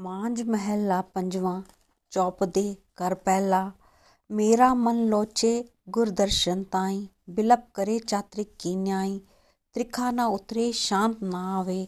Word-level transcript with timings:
ਮਾਂਝ 0.00 0.42
ਮਹਿਲਾ 0.42 1.00
ਪੰਜਵਾਂ 1.14 1.60
ਚੌਪਦੇ 2.12 2.74
ਕਰ 2.96 3.14
ਪਹਿਲਾ 3.14 3.70
ਮੇਰਾ 4.30 4.72
ਮਨ 4.74 5.04
ਲੋਚੇ 5.06 5.64
ਗੁਰਦਰਸ਼ਨ 5.90 6.62
ਤਾਈ 6.64 7.06
ਬਿਲਪ 7.30 7.60
ਕਰੇ 7.74 7.98
ਚਾਤ੍ਰਿਕ 7.98 8.48
ਕੀ 8.58 8.74
ਨਿਆਈ 8.76 9.18
ਤ੍ਰਿਖਾ 9.74 10.10
ਨਾ 10.10 10.26
ਉਤਰੇ 10.26 10.70
ਸ਼ਾਂਤ 10.72 11.22
ਨਾ 11.22 11.42
ਆਵੇ 11.58 11.86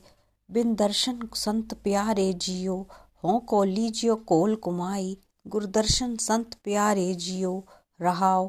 ਬਿਨ 0.49 0.75
ਦਰਸ਼ਨ 0.75 1.19
ਸੰਤ 1.35 1.75
ਪਿਆਰੇ 1.75 2.33
ਜੀਓ 2.33 2.85
ਹੋਂ 3.25 3.41
ਕੋ 3.41 3.63
ਲੀਜਿਓ 3.65 4.17
ਕੋਲ 4.17 4.57
ਕੁਮਾਈ 4.57 5.17
ਗੁਰਦਰਸ਼ਨ 5.49 6.17
ਸੰਤ 6.17 6.57
ਪਿਆਰੇ 6.65 7.13
ਜੀਓ 7.15 7.63
ਰਹਾਓ 8.01 8.49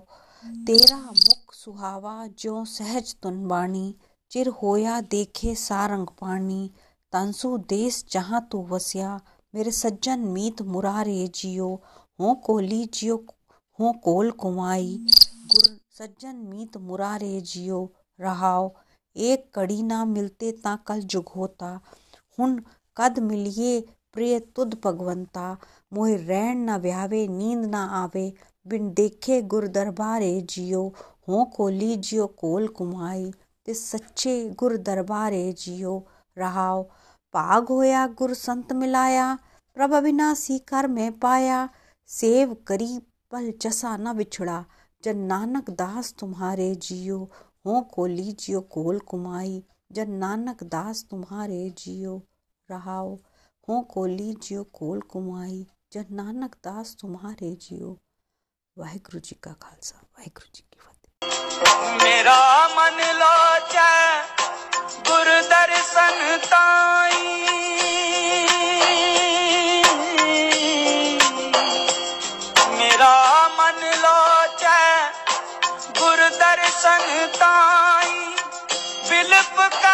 ਤੇਰਾ 0.68 0.98
ਮੁਖ 0.98 1.54
ਸੁਹਾਵਾ 1.54 2.28
ਜੋ 2.38 2.64
ਸਹਿਜ 2.64 3.14
ਤੁਨ 3.14 3.48
ਬਾਣੀ 3.48 3.94
ਚਿਰ 4.32 4.50
ਹੋਇਆ 4.64 5.02
ਦੇਖੇ 5.02 5.54
ਸਾਰੰਗ 5.56 6.08
ਪਾਣੀ 6.18 6.70
ਤਨਸੂ 7.14 7.58
ਦੇਸ 7.58 8.04
ਜਹਾਂ 8.10 8.42
ਤੂੰ 8.42 8.66
ਵਸਿਆ 8.68 9.20
मेरे 9.55 9.71
सज्जन 9.71 10.19
मीत 10.19 10.63
मुरारे 10.63 11.29
जियो, 11.35 11.83
हो 12.21 12.35
कोली 12.35 12.85
जियो, 12.85 13.17
हो 13.81 13.93
कोल 13.93 14.31
कुमाई। 14.31 14.97
गुर 15.47 15.79
सज्जन 15.99 16.37
मीत 16.37 16.77
मुरारे 16.77 17.41
जियो, 17.41 17.93
रहाओ, 18.21 18.73
एक 19.17 19.51
कड़ी 19.55 19.83
ना 19.83 20.05
मिलते 20.05 20.53
ता 20.53 20.77
कल 20.77 21.01
जुग 21.01 21.29
होता 21.29 21.81
हुन 22.39 22.63
कद 22.97 23.19
मिलिए 23.19 23.81
प्रिय 24.13 24.39
तुद 24.57 24.81
भगवंता। 24.85 25.47
मोहे 25.93 26.17
रैन 26.17 26.59
ना 26.59 26.79
ब्यावे, 26.79 27.29
नींद 27.29 27.65
ना 27.65 27.85
आवे। 27.85 28.33
बिन 28.67 28.93
देखे 28.95 29.43
गुर 29.43 29.69
दरबारे 29.69 30.41
जियो, 30.41 30.95
हो 31.29 31.45
कोली 31.45 31.97
जियो, 31.97 32.27
कोल 32.27 32.69
कुमाई। 32.69 33.33
ते 33.67 33.75
सच्चे 33.75 34.51
गुर 34.51 34.77
दरबारे 34.77 35.53
जियो, 35.53 36.07
रहाओ 36.39 36.89
भाग 37.35 37.69
होया, 37.69 38.07
गुर 38.07 38.35
संत 38.35 38.73
मिलाया, 38.73 39.39
प्रभ 39.75 39.93
अविनाशी 39.93 40.59
कर 40.59 40.89
में 40.89 41.19
पाया। 41.19 41.69
सेव 42.07 42.55
करी 42.55 42.99
पल 43.31 43.53
जसा 43.61 43.97
न 43.97 44.13
बिछड़ा, 44.13 44.65
जन 45.05 45.19
नानक 45.19 45.71
दास 45.71 46.15
तुम्हारे 46.19 46.75
जियो, 46.75 47.31
हो 47.67 47.81
को 47.81 48.07
लीजियो 48.07 48.61
कोल 48.61 48.99
कुमाई। 48.99 49.65
जन 49.93 50.11
नानक 50.11 50.63
दास 50.63 51.07
तुम्हारे 51.11 51.71
जियो 51.79 52.27
रहाओ, 52.71 53.17
हो 53.69 53.81
को 53.81 54.07
लीजियो 54.07 54.65
कोल 54.65 55.01
कुमाई। 55.01 55.67
जन 55.93 56.05
नानक 56.11 56.55
दास 56.55 56.97
तुम्हारे 57.01 57.55
जियो। 57.55 57.99
वाहिगुरु 58.79 59.21
जी 59.21 59.37
का 59.43 59.53
खालसा, 59.53 59.99
वाहिगुरु 59.99 60.51
जी 60.55 60.65
की 60.73 60.94
फतेह 61.25 61.95
मेरा 62.03 62.41
मन 62.77 62.99
लोचा 63.21 63.89
गुरु 65.09 65.41
दर्शन 65.51 66.21
ताई 66.53 67.35
संताई 76.85 78.13
विलप 79.11 79.57
कर 79.75 79.94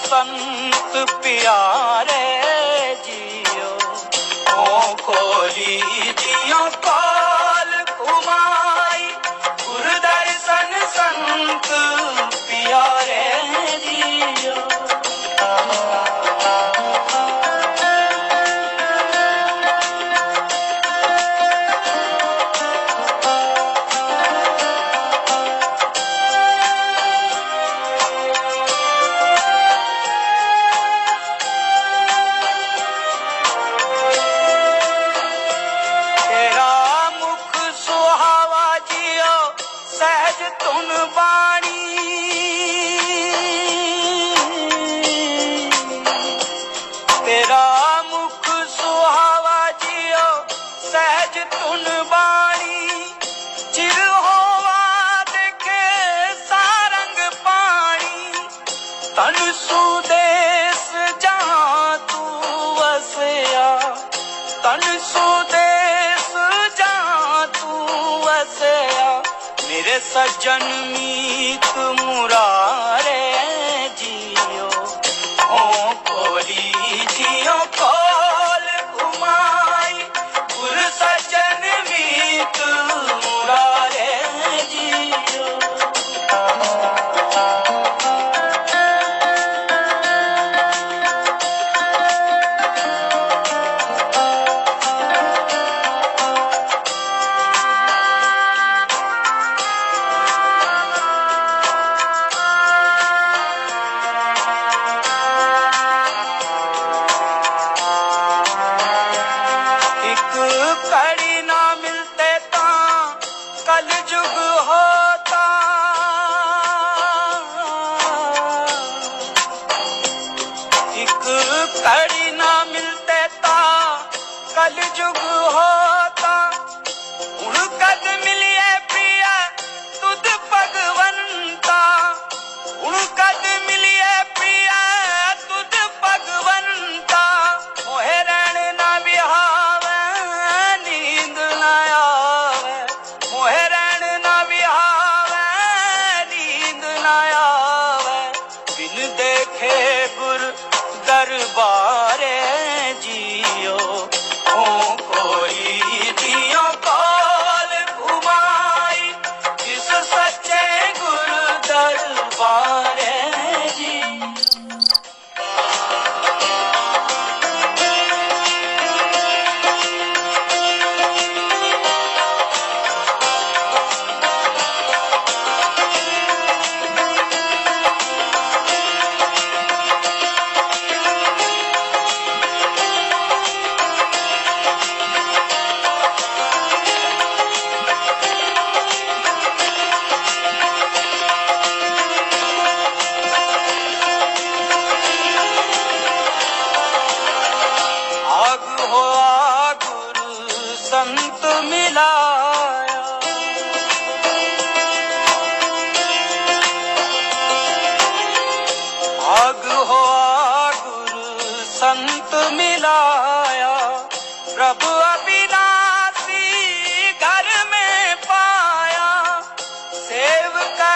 दर्शन 0.00 0.36
संत 0.72 1.10
प्यारे 1.22 2.24
खोली 5.04 5.76
दियो 5.76 5.99
ਗੁਣ 40.80 41.06
ਬਾਣੀ। 41.06 41.98
ਤੇਰਾ 47.26 48.04
ਮੁਖ 48.10 48.46
ਸੁਹਾਵਾ 48.68 49.70
ਜਿਉ, 49.70 50.56
ਸਹਿਜ 50.92 51.38
ਤੁਨ 51.50 52.02
ਬਾਣੀ। 52.02 52.88
ਚਿਰ 53.72 54.08
ਹੋਵਾ 54.08 55.24
ਦੇਖੇ 55.24 56.34
ਸਾਰੰਗ 56.48 57.32
ਪਾਣੀ। 57.44 58.32
ਤਨ 59.16 59.52
ਸੁਦੇਸ 59.52 61.18
ਜਹਾਂ 61.20 61.98
ਤੂੰ 61.98 62.74
ਵਸਿਆ 62.74 63.96
ਤਨ 64.62 64.98
ਸੁਦੇਸ 64.98 65.59
सज्जन 69.88 70.62
मीत 70.92 71.66
मुरारे 72.00 73.09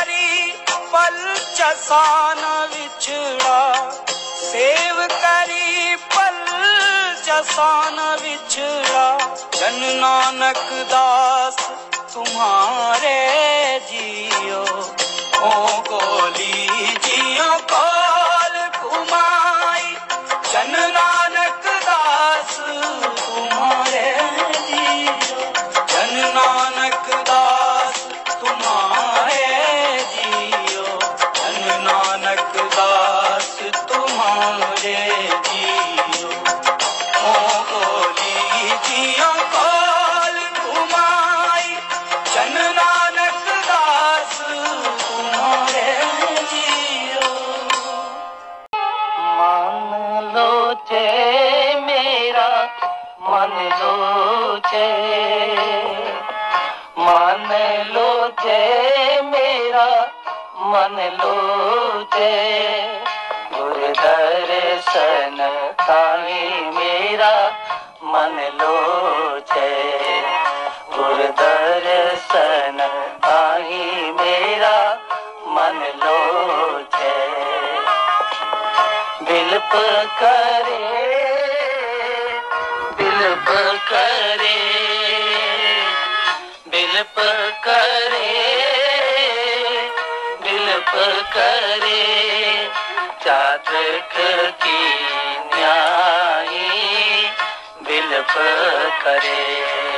करी 0.04 0.52
पल 0.92 1.16
चसान 1.56 2.40
विछड़ा 2.72 3.60
सेव 4.40 4.96
करी 5.12 5.96
पल 6.14 6.40
चसान 7.26 7.98
विछड़ा 8.22 9.06
जन 9.56 9.80
नानक 10.00 10.68
दास 10.92 11.56
तुम्हारे 12.14 13.16
जियो। 13.90 14.62
ओ 15.42 15.52
गोली 15.88 16.53
मन 61.14 61.22
लो 61.22 62.04
चे 62.14 62.30
गुरु 63.54 63.88
दर्शन 63.98 65.38
ताई 65.80 66.40
मेरा 66.76 67.30
मन 68.04 68.38
लो 68.60 68.74
चे 69.52 69.68
गुरु 70.96 71.28
दर्शन 71.40 72.80
आई 73.30 74.10
मेरा 74.20 74.74
मन 75.56 75.78
लो 76.04 76.18
चे 76.96 77.12
बिलप 79.30 79.70
करे 80.22 80.80
बिलप 82.98 83.48
करे 83.92 84.56
बिलप 86.68 87.14
करे। 87.68 88.53
बिलप 90.84 91.32
करे 91.32 92.68
चातक 93.24 94.14
की 94.64 94.78
न्यायी 95.54 96.68
विलप 97.88 98.34
करे। 99.04 99.93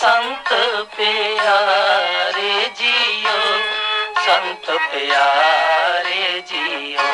संत 0.00 0.48
प्यारे 0.96 2.52
जियो 2.76 3.34
संत 4.26 4.70
प्यारे 4.92 6.40
जियो 6.50 7.08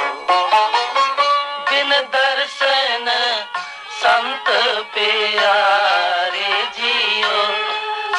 बिन 1.71 1.91
दर्शन 2.15 3.11
संत 4.03 4.51
प्यारे 4.95 6.63
जियो 6.79 7.43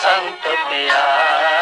संत 0.04 0.48
प्यारे 0.68 1.57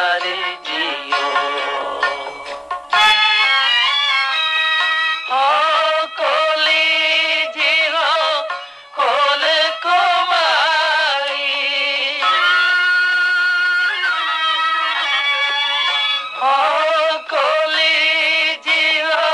हो 16.45 17.17
कोली 17.29 18.55
जियो 18.65 19.29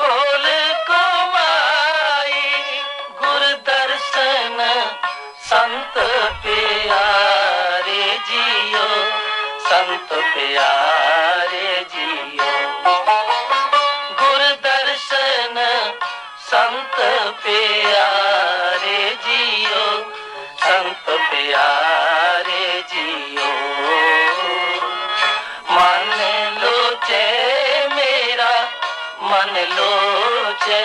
कोल 0.00 0.44
कुमाई 0.88 2.42
गुर 3.22 3.42
दर्शन 3.68 4.58
संत 5.48 5.98
प्यारे 6.44 8.04
जियो 8.30 8.86
संत 9.68 10.14
प्यारे 10.36 11.68
जियो। 11.94 12.52
गुर 14.22 14.42
मन 29.38 29.56
लोचे 29.72 30.78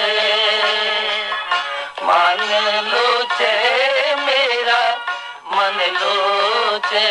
मन 2.07 2.41
लोचे 2.87 3.53
मेरा 4.25 4.81
मन 5.53 5.79
लोचे 5.95 7.01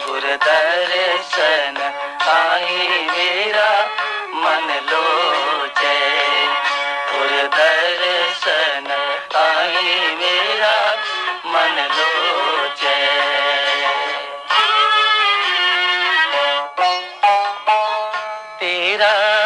गुर 0.00 0.26
दर्शन 0.44 1.80
आई, 2.32 2.86
मेरा 3.12 3.70
मन 4.42 4.68
लोचे 4.90 5.96
गुर 7.12 7.32
दर्शन 7.56 8.92
आई, 9.46 9.98
मेरा 10.20 10.76
मन 11.46 11.80
लोचे 11.96 12.94
तेरा 18.60 19.45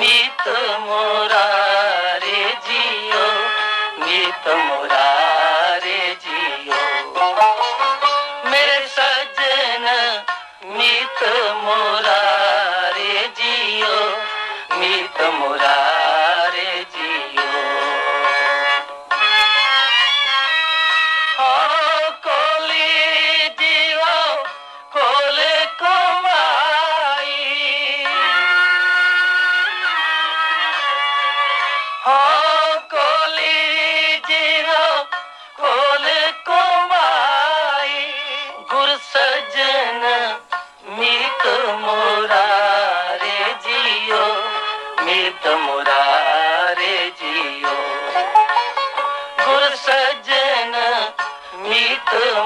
मीत 0.00 0.48
मुरारे 0.86 2.42
जियो 2.66 3.26
मीत 4.04 4.48
मुरारे 4.48 4.79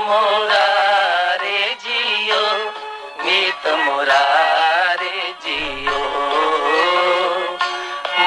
मुरारे 0.07 1.59
जियो, 1.83 2.41
मीत 3.25 3.67
मुरारे 3.79 5.21
जियो। 5.45 6.01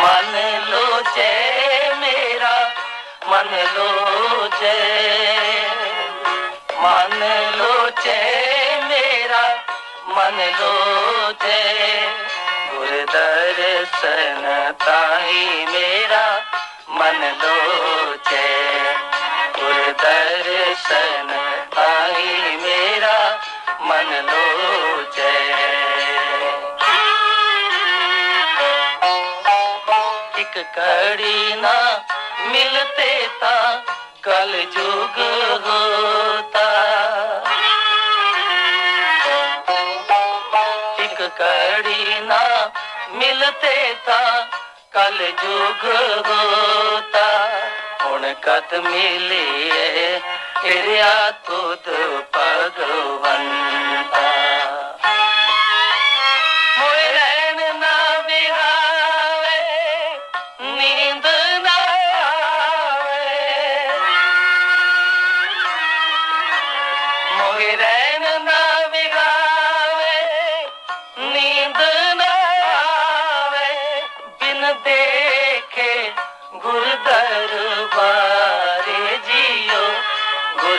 मन 0.02 0.34
लो 0.70 0.86
जय 1.16 1.92
मेरा, 2.00 2.54
मन 3.32 3.54
लो 3.76 3.90
मन 6.84 7.16
लो 7.58 7.74
मेरा, 8.88 9.44
मन 10.18 10.40
लो 10.60 10.74
मेरा, 15.74 16.26
मन 17.00 17.24
लो 17.42 17.56
गुर 19.68 19.88
दर्शन 20.02 21.32
ताई 21.72 22.56
मेरा 22.58 23.16
मन 23.88 24.12
लो 24.28 24.44
जय 25.16 25.50
एक 30.42 30.56
कड़ी 30.78 31.56
ना 31.62 31.74
मिलते 32.52 33.10
ता 33.42 33.56
कल 34.28 34.54
जुग 34.76 35.20
होता। 35.66 36.68
एक 41.06 41.20
कड़ी 41.42 42.20
ना 42.30 42.42
मिलते 43.20 43.76
ता 44.08 44.22
कल 44.96 45.20
जुग 45.44 45.86
होता। 46.30 47.28
ਹੁਣ 48.06 48.34
ਕਦ 48.34 48.76
ਮਿਲੀਏ? 48.76 50.20
ਤੇਰੇ 50.64 51.02
ਆ 51.02 51.32
ਤੋਦ 51.32 51.90
ਭਗਵਾਨ 52.34 53.27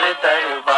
comentário 0.09 0.68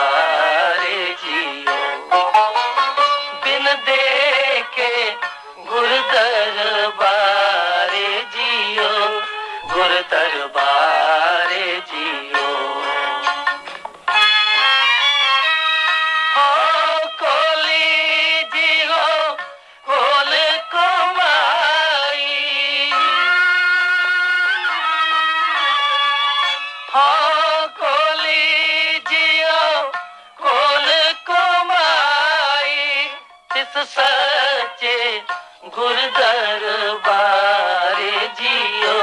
ਤਿਸ 34.11 34.19
ਸੱਚੇ 34.19 35.21
ਗੁਰ 35.67 35.95
ਦਰਬਾਰੇ 36.17 38.11
ਜੀਓ 38.37 38.93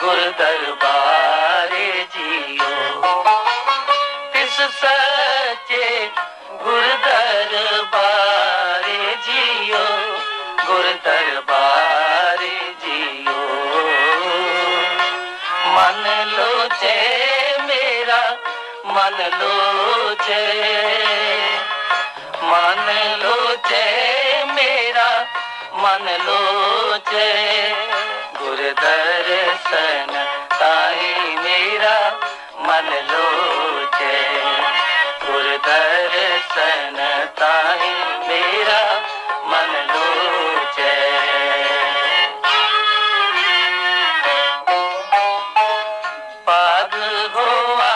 ਗੁਰ 0.00 0.18
ਦਰਬਾਰੇ 0.38 2.06
ਜੀਓ। 2.14 3.24
ਤਿਸ 4.32 4.56
ਸੱਚੇ 4.80 5.86
ਗੁਰ 6.52 6.82
ਦਰਬਾਰੇ 7.04 8.98
ਜੀਓ 9.26 9.84
ਗੁਰ 10.66 10.92
ਦਰਬਾਰੇ 11.04 12.56
ਜੀਓ। 12.84 13.38
ਮਨ 15.66 16.02
ਲੋਚੇ 16.28 16.96
ਮੇਰਾ, 17.60 18.22
ਮਨ 18.84 19.16
ਲੋਚੇ 19.38 20.44
मन 22.42 22.88
लो 23.22 23.36
चे 23.68 23.84
मेरा, 24.52 25.06
मन 25.82 26.04
लो 26.26 26.38
जय 27.10 27.74
गुरुदर्शन 28.38 30.12
ताई 30.52 31.36
मेरा, 31.44 31.96
मन 32.68 32.90
लो 33.10 33.24
जय 33.96 34.38
गुरुदर्शन 35.24 36.96
ताई 37.40 37.90
मेरा, 38.28 38.80
मन 39.52 39.74
लो 39.90 40.06
चे 40.76 40.94
पाग 46.46 46.94
हुआ 47.34 47.92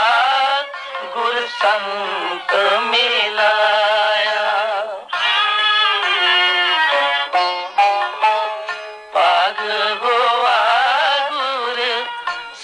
गुरु 1.17 1.47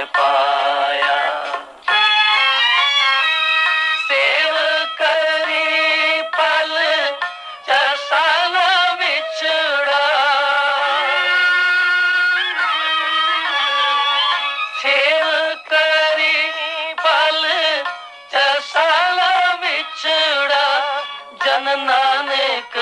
जन 21.70 21.82
नानक 21.86 22.76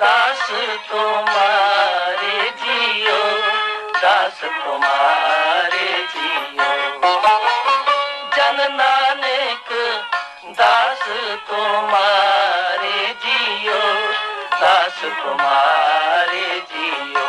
दास 0.00 0.44
तुम्हारे 0.90 2.36
जियो 2.60 3.18
दास 3.96 4.40
तुम्हारे 4.44 5.88
जियो 6.14 6.70
जन 8.36 8.64
नानक 8.78 9.72
दास 10.60 11.04
तुम्हारे 11.50 12.96
जियो 13.26 13.82
दास 14.54 15.00
तुम्हारे 15.20 16.46
जियो 16.72 17.26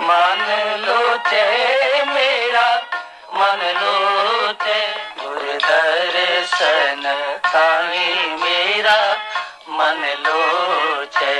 मन 0.00 0.40
लोचे, 0.78 1.44
मेरा 2.04 2.80
मन 3.32 3.60
लोचे। 3.60 4.86
गुरुदर्शन 5.20 7.02
साई 7.46 8.14
मेरा 8.14 9.14
मन 9.68 10.00
लोचे। 10.26 11.36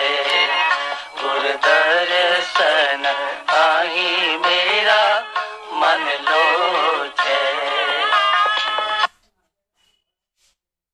गुरुदर्शन 1.23 3.03
साई 3.51 4.37
मेरा 4.37 5.21
मन 5.73 6.09
लोचे। 6.29 8.01